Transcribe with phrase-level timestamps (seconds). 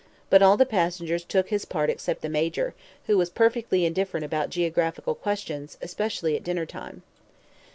[0.31, 2.73] But all the passengers took his part except the Major,
[3.05, 7.03] who was perfectly indifferent about geographical questions, especially at dinner time.